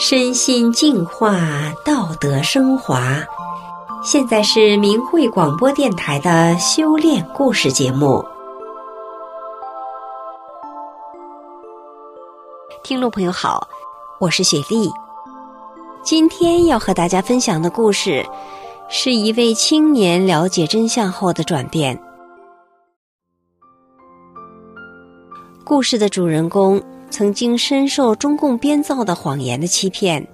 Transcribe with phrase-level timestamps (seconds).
[0.00, 1.40] 身心净化，
[1.84, 3.18] 道德升华。
[4.00, 8.24] 现在是明慧广播电台的修炼故事节目。
[12.84, 13.68] 听众朋友好，
[14.20, 14.88] 我是雪莉。
[16.04, 18.24] 今天要和大家分享的故事，
[18.88, 22.00] 是一位青年了解真相后的转变。
[25.64, 26.80] 故事的主人公。
[27.10, 30.26] 曾经深受中共编造的谎言的欺骗，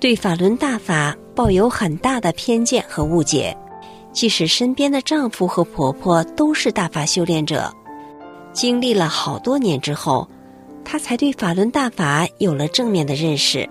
[0.00, 3.56] 对法轮大法抱有很大的偏见和误解。
[4.12, 7.72] 即使身边的丈夫和婆婆都是大法修炼者，
[8.52, 10.28] 经历了好多年之后，
[10.84, 13.68] 她才对法轮大法有了正面的认识。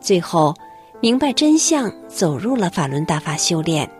[0.00, 0.54] 最后
[1.00, 3.90] 明白真相，走入了法轮大法修炼。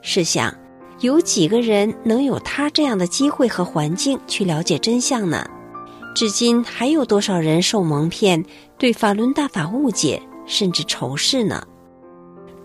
[0.00, 0.54] 试想，
[1.00, 5.46] 有几个人能有她这样的机会和环境去了解真相呢？
[6.14, 8.44] 至今还有多少人受蒙骗，
[8.76, 11.66] 对法轮大法误解，甚至仇视呢？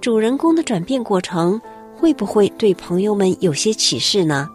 [0.01, 1.59] 主人公的转变过程
[1.95, 4.49] 会不会对朋友们有些启示呢？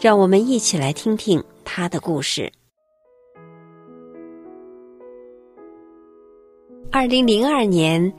[0.00, 2.50] 让我们一起来听听他的故事。
[6.90, 8.12] 二零零二年，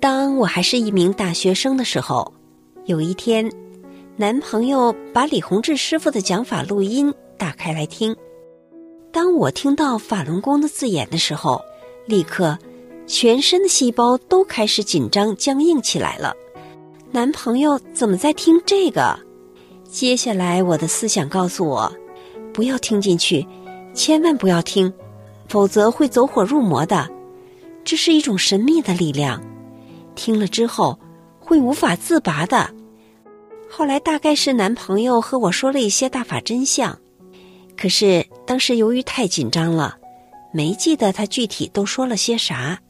[0.00, 2.30] 当我还是一名大学生的时候，
[2.84, 3.50] 有一天，
[4.16, 8.14] 男朋友把李洪志师傅的讲法录音打开来听。
[9.16, 11.64] 当我听到“法轮功”的字眼的时候，
[12.04, 12.58] 立刻
[13.06, 16.34] 全身的细胞都开始紧张僵硬起来了。
[17.12, 19.18] 男朋友怎么在听这个？
[19.84, 21.90] 接下来我的思想告诉我，
[22.52, 23.46] 不要听进去，
[23.94, 24.92] 千万不要听，
[25.48, 27.08] 否则会走火入魔的。
[27.86, 29.42] 这是一种神秘的力量，
[30.14, 30.98] 听了之后
[31.40, 32.68] 会无法自拔的。
[33.66, 36.98] 后来大概是男朋友和我说了一些大法真相。
[37.76, 39.96] 可是当时由于太紧张了，
[40.52, 42.80] 没记得他具体都说了些啥。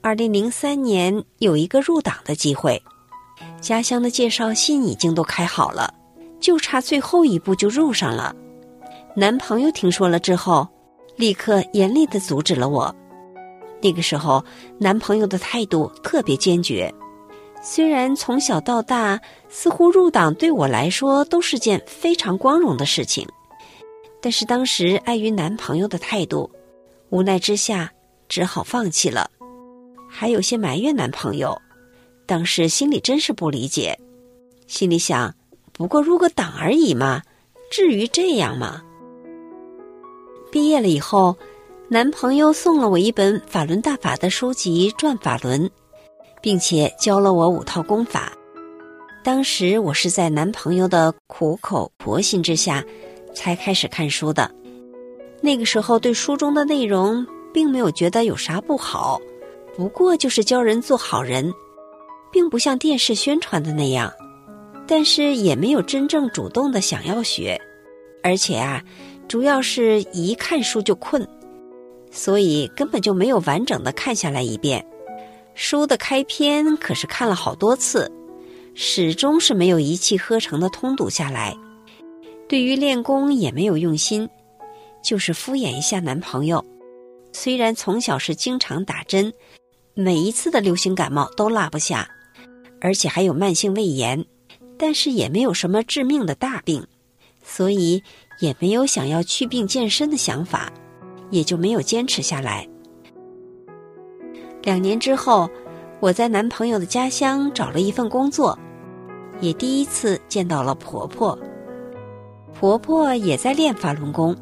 [0.00, 2.82] 二零零三年有一个入党的机会，
[3.60, 5.92] 家乡的介绍信已经都开好了，
[6.40, 8.34] 就差最后一步就入上了。
[9.14, 10.66] 男朋友听说了之后，
[11.16, 12.94] 立刻严厉的阻止了我。
[13.82, 14.42] 那个时候，
[14.78, 16.92] 男朋友的态度特别坚决。
[17.60, 23.28] 虽然从小到大，似乎入党对我来说都是件非常光荣的事情。
[24.20, 26.50] 但是当时碍于男朋友的态度，
[27.10, 27.92] 无奈之下
[28.28, 29.30] 只好放弃了，
[30.10, 31.56] 还有些埋怨男朋友。
[32.26, 33.98] 当时心里真是不理解，
[34.66, 35.34] 心里想：
[35.72, 37.22] 不过入个党而已嘛，
[37.70, 38.82] 至于这样吗？
[40.50, 41.36] 毕业了以后，
[41.88, 45.64] 男朋友送了我一本法轮大法的书籍《转法轮》，
[46.42, 48.32] 并且教了我五套功法。
[49.22, 52.84] 当时我是在男朋友的苦口婆心之下。
[53.38, 54.50] 才开始看书的，
[55.40, 59.20] 那个时候对书中的内容并没有觉得有啥不好，
[59.76, 61.54] 不过就是教人做好人，
[62.32, 64.12] 并不像电视宣传的那样，
[64.88, 67.56] 但是也没有真正主动的想要学，
[68.24, 68.82] 而且啊，
[69.28, 71.24] 主要是一看书就困，
[72.10, 74.84] 所以根本就没有完整的看下来一遍。
[75.54, 78.10] 书的开篇可是看了好多次，
[78.74, 81.56] 始终是没有一气呵成的通读下来。
[82.48, 84.28] 对于练功也没有用心，
[85.02, 86.64] 就是敷衍一下男朋友。
[87.32, 89.32] 虽然从小是经常打针，
[89.92, 92.08] 每一次的流行感冒都落不下，
[92.80, 94.24] 而且还有慢性胃炎，
[94.78, 96.84] 但是也没有什么致命的大病，
[97.44, 98.02] 所以
[98.40, 100.72] 也没有想要祛病健身的想法，
[101.30, 102.66] 也就没有坚持下来。
[104.62, 105.48] 两年之后，
[106.00, 108.58] 我在男朋友的家乡找了一份工作，
[109.40, 111.38] 也第一次见到了婆婆。
[112.58, 114.34] 婆婆也在练法轮功，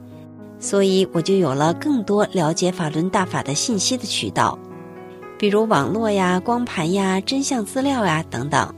[0.59, 4.59] 所以我就有了更多了解法轮大法的信息的渠道，
[5.38, 8.75] 比如网络呀、光盘呀、真相资料呀等等。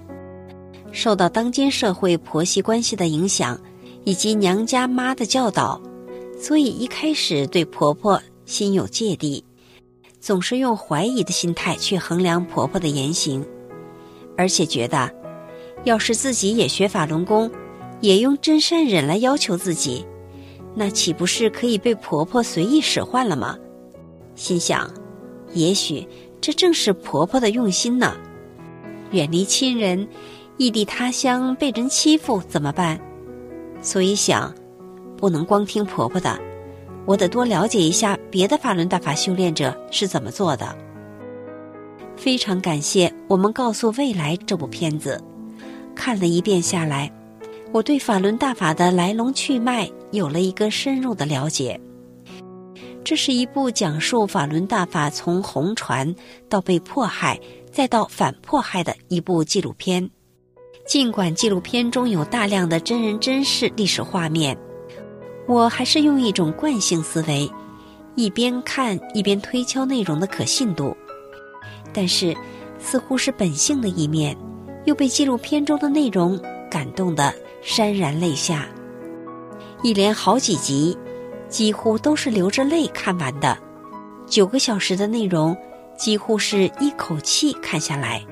[0.90, 3.56] 受到当今社会婆媳关系的影响，
[4.02, 5.80] 以及娘家妈的教导，
[6.40, 9.44] 所以一开始对婆婆心有芥蒂，
[10.18, 13.46] 总是用怀疑的心态去衡量婆婆的言行，
[14.36, 15.08] 而且觉得，
[15.84, 17.48] 要是自己也学法轮功。
[18.00, 20.06] 也用真善忍来要求自己，
[20.74, 23.56] 那岂不是可以被婆婆随意使唤了吗？
[24.34, 24.88] 心想，
[25.52, 26.06] 也许
[26.40, 28.16] 这正是婆婆的用心呢。
[29.10, 30.06] 远离亲人，
[30.58, 33.00] 异地他乡被人欺负怎么办？
[33.80, 34.54] 所以想，
[35.16, 36.38] 不能光听婆婆的，
[37.06, 40.76] 我得多了解一下别的法轮大法修炼者是怎么做的。
[42.16, 45.20] 非常感谢我们告诉未来这部片子，
[45.94, 47.10] 看了一遍下来。
[47.70, 51.78] 我对法轮大法的来龙去脉有了一个深入的了解。
[53.04, 56.14] 这是一部讲述法轮大法从红传
[56.48, 57.38] 到被迫害，
[57.70, 60.08] 再到反迫害的一部纪录片。
[60.86, 64.56] 尽管纪录片中有大量的真人真事历史画面，
[65.46, 67.50] 我还是用一种惯性思维，
[68.14, 70.96] 一边看一边推敲内容的可信度。
[71.92, 72.34] 但是，
[72.78, 74.36] 似乎是本性的一面，
[74.86, 76.38] 又被纪录片中的内容
[76.68, 77.34] 感动的
[77.64, 78.66] 潸然泪下。
[79.82, 80.96] 一连好几集，
[81.48, 83.56] 几乎都是流着泪看完的。
[84.26, 85.56] 九个小时的内容，
[85.96, 88.24] 几乎是一口气看下来。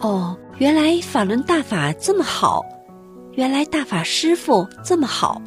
[0.00, 2.64] 哦，原来法轮大法这么好，
[3.32, 5.40] 原来大法师父这么好，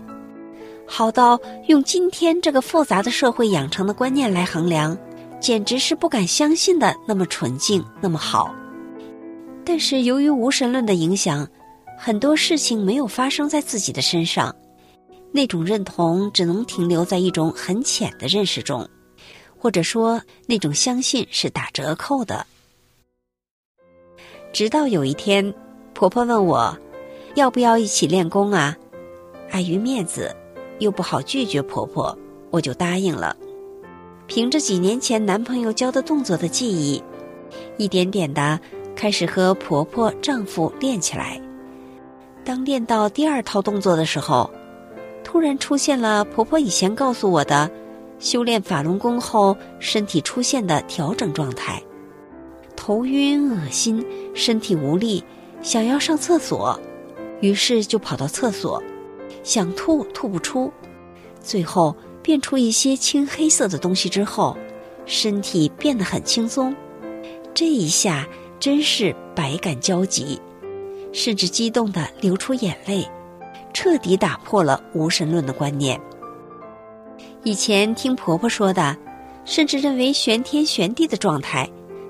[0.87, 4.97] 好到用今天这个复杂的社会养成的观念来衡量，
[5.39, 8.53] 简直是不敢相信的那么纯净，那么好。
[9.63, 11.47] 但是由于无神论的影响，
[11.97, 14.55] 很多事情没有发生在自己的身上，
[15.31, 18.89] 那种认同只能停留在一种很浅的认识中，
[19.57, 22.45] 或者说那种相信是打折扣的。
[24.51, 25.53] 直到有一天，
[25.93, 26.77] 婆婆问我，
[27.35, 28.75] 要不要一起练功啊？
[29.51, 30.35] 碍于面子，
[30.79, 32.17] 又不好拒绝婆婆，
[32.49, 33.37] 我就答应了。
[34.27, 37.01] 凭着几年前男朋友教的动作的记忆，
[37.77, 38.59] 一点点的
[38.95, 41.41] 开始和婆婆、丈夫练起来。
[42.43, 44.49] 当练到第二套动作的时候，
[45.23, 47.69] 突然出现了婆婆以前告诉我的，
[48.19, 51.81] 修炼法轮功后身体出现的调整状态。
[52.75, 54.03] 头晕、恶心、
[54.33, 55.23] 身体无力，
[55.61, 56.79] 想要上厕所，
[57.39, 58.81] 于是就跑到厕所，
[59.43, 60.71] 想吐吐不出，
[61.41, 64.57] 最后变出一些青黑色的东西之后，
[65.05, 66.75] 身体变得很轻松。
[67.53, 68.27] 这一下
[68.61, 70.39] 真是百感交集，
[71.11, 73.03] 甚至激动的流出眼泪，
[73.73, 75.99] 彻底打破了无神论的观念。
[77.43, 78.95] 以前听婆婆说的，
[79.45, 81.67] 甚至认为玄天玄地的状态。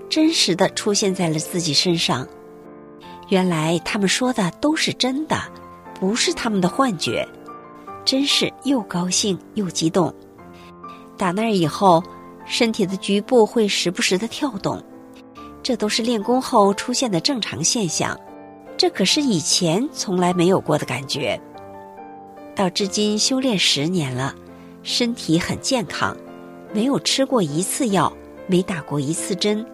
[0.09, 2.27] 真实的出现在了自己身上，
[3.29, 5.41] 原来他们说的都是真的，
[5.97, 7.25] 不是他们的幻觉，
[8.03, 10.13] 真是又高兴又激动。
[11.15, 12.03] 打那儿以后，
[12.45, 14.83] 身体的局部会时不时的跳动，
[15.63, 18.19] 这都是练功后出现的正常现象，
[18.75, 21.39] 这可是以前从来没有过的感觉。
[22.55, 24.35] 到至今修炼十年了，
[24.83, 26.17] 身体很健康，
[26.73, 28.11] 没有吃过一次药，
[28.47, 29.65] 没打过一次针。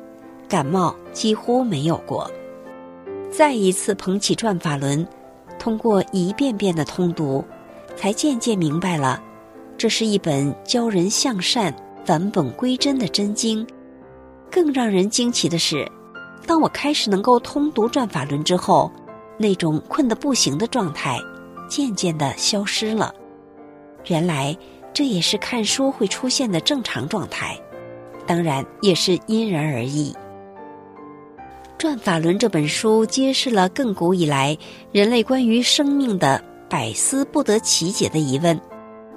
[0.48, 2.30] 感冒几乎没有过，
[3.30, 5.06] 再一次捧起《转法轮》，
[5.60, 7.44] 通过一遍遍的通读，
[7.98, 9.22] 才渐渐明白了，
[9.78, 11.75] 这是一本教人向善、
[12.06, 13.68] 返本归真的真经。
[14.51, 15.89] 更让人惊奇的是，
[16.45, 18.91] 当我开始能够通读《转法轮》之后，
[19.38, 21.19] 那种困得不行的状态
[21.67, 23.13] 渐渐地消失了。
[24.07, 24.57] 原来
[24.94, 27.59] 这也是看书会出现的正常状态，
[28.25, 30.11] 当然也是因人而异。
[31.77, 34.57] 《转法轮》这本书揭示了亘古以来
[34.91, 38.59] 人类关于生命的百思不得其解的疑问，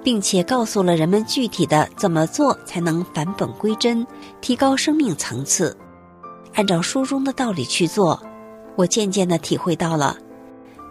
[0.03, 4.05] 并且告诉了人们具体的怎么做才能返本归真，
[4.41, 5.75] 提高生命层次。
[6.53, 8.21] 按照书中的道理去做，
[8.75, 10.17] 我渐渐地体会到了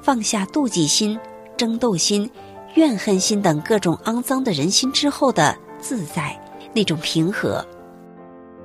[0.03, 1.19] 放下妒忌心、
[1.57, 2.31] 争斗心、
[2.75, 6.39] 怨恨心等各种肮脏的人心之后的自在，
[6.73, 7.65] 那种平和，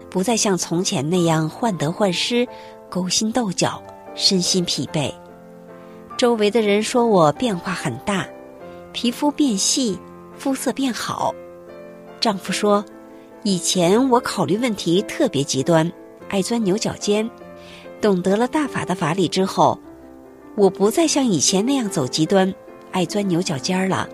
[0.09, 2.47] 不再像从前那样患得患失。
[2.87, 3.81] 勾心斗角，
[4.13, 5.11] 身心疲惫。
[6.17, 8.25] 周围的人说我变化很大，
[8.93, 9.99] 皮肤变细，
[10.37, 11.33] 肤色变好。
[12.19, 12.83] 丈夫说，
[13.43, 15.91] 以前我考虑问题特别极端，
[16.29, 17.29] 爱钻牛角尖。
[18.01, 19.79] 懂得了大法的法理之后，
[20.55, 22.53] 我不再像以前那样走极端，
[22.91, 24.07] 爱钻牛角尖了，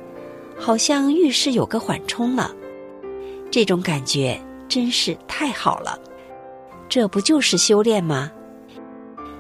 [0.57, 2.51] 好像遇事有个缓冲了。
[3.49, 5.99] 这种感觉真是太好了，
[6.87, 8.31] 这不就是修炼吗？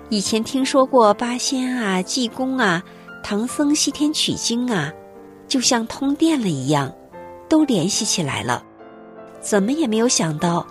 [0.09, 2.83] 以前听说过八仙啊、济公啊、
[3.23, 4.91] 唐僧西天取经啊，
[5.51, 6.89] 就像通电了一样，
[7.49, 8.63] 都联系起来了。
[9.41, 10.65] 怎么也没有想到，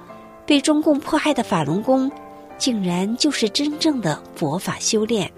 [0.46, 2.10] 被中共迫害的法轮功，
[2.56, 5.30] 竟然就是真正的佛法修炼。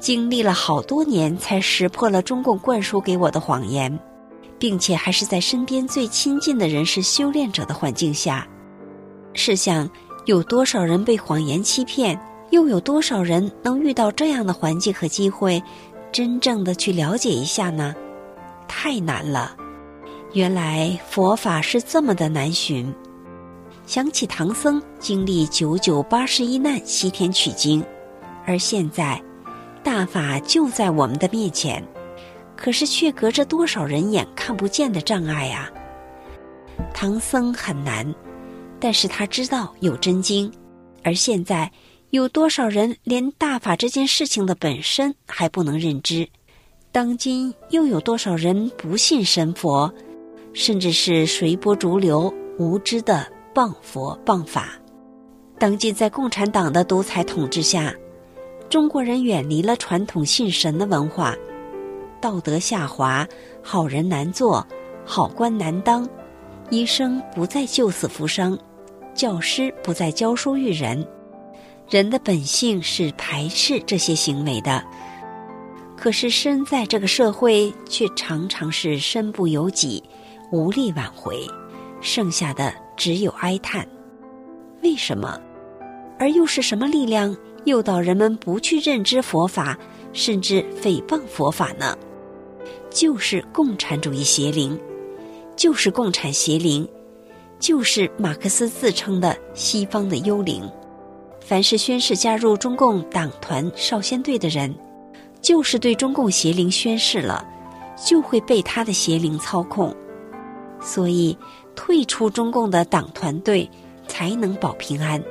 [0.00, 3.96] 经历了好多年，才识破了中共灌输给我的谎言，
[4.58, 8.44] 并且还是在身边最亲近的人是修炼者的环境下。
[9.34, 9.88] 试想，
[10.24, 12.20] 有多少人被谎言欺骗？
[12.50, 15.62] 又有多少人能遇到这样的环境和机会，
[16.10, 17.94] 真正的去了解一下呢？
[18.68, 19.56] 太难了。
[20.34, 22.94] 原来佛法是这么的难寻。
[23.86, 27.82] 想起唐僧经历九九八十一难西天取经，
[28.44, 29.20] 而现在
[29.82, 31.82] 大法就在我们的面前，
[32.54, 35.70] 可是却隔着多少人眼看不见的障碍啊！
[36.92, 38.14] 唐僧很难，
[38.78, 40.52] 但是他知道有真经，
[41.02, 41.72] 而现在
[42.10, 46.28] 有多少人连大法这件事情的本身还不能认知？
[46.98, 49.94] 当今又有多少人不信神佛，
[50.52, 53.24] 甚至是随波逐流、无知的
[53.54, 54.72] 谤佛谤法？
[55.60, 57.94] 当今在共产党的独裁统治下，
[58.68, 61.36] 中国人远离了传统信神的文化，
[62.20, 63.24] 道德下滑，
[63.62, 64.66] 好人难做，
[65.04, 66.04] 好官难当，
[66.68, 68.58] 医生不再救死扶伤，
[69.14, 71.06] 教师不再教书育人，
[71.88, 74.82] 人的本性是排斥这些行为的。
[76.00, 80.02] 可是身在这个社会，却常常是身不由己，
[80.52, 81.44] 无力挽回，
[82.00, 83.86] 剩下的只有哀叹。
[84.80, 85.36] 为什么？
[86.16, 89.76] 而又是什么力量诱导人们不去认知佛法，
[90.12, 91.98] 甚至诽谤佛法呢？
[92.90, 94.78] 就是共产主义邪灵，
[95.56, 96.88] 就是共产邪灵，
[97.58, 100.62] 就是马克思自称的西方的幽灵。
[101.40, 104.72] 凡是宣誓加入中共党团少先队的人。
[105.40, 107.46] 就是对中共邪灵宣誓了，
[107.96, 109.94] 就会被他的邪灵操控，
[110.80, 111.36] 所以
[111.74, 113.68] 退出中共的党团队
[114.06, 115.22] 才能保平安，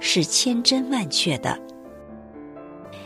[0.00, 1.58] 是千真万确的。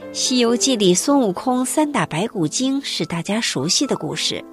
[0.12, 4.44] 《西游记》里孙悟空三打白骨精是大家熟悉的故事，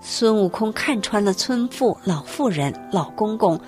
[0.00, 3.58] 孙悟空看穿了村妇、老妇人、老公公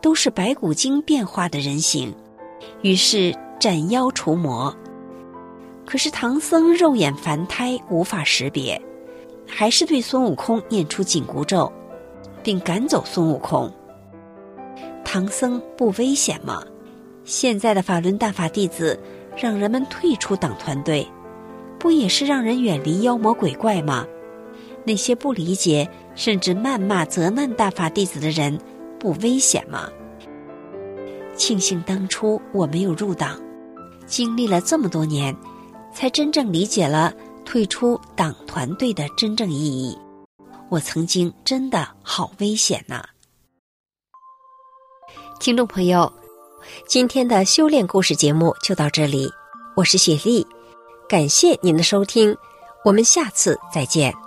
[0.00, 2.12] 都是白骨精变化的人形，
[2.82, 4.76] 于是斩妖除魔。
[5.86, 8.80] 可是唐僧肉眼凡胎，无法识别，
[9.46, 11.72] 还是对孙悟空念出紧箍咒，
[12.42, 13.72] 并赶走孙悟空。
[15.04, 16.62] 唐僧不危险吗？
[17.24, 18.98] 现在的法轮大法弟子
[19.36, 21.06] 让人们退出党团队，
[21.78, 24.04] 不也是让人远离妖魔鬼怪吗？
[24.84, 28.58] 那些不理解甚至谩骂责难大法弟子的人，
[28.98, 29.88] 不危险吗？
[31.36, 33.40] 庆幸当初我没有入党，
[34.04, 35.34] 经历了这么多年。
[35.96, 37.10] 才真正理解了
[37.46, 39.96] 退出党团队的真正意义。
[40.68, 43.02] 我曾经真的好危险呐！
[45.40, 46.12] 听众朋友，
[46.86, 49.32] 今天的修炼故事节目就到这里，
[49.74, 50.46] 我是雪莉，
[51.08, 52.36] 感谢您的收听，
[52.84, 54.25] 我们下次再见。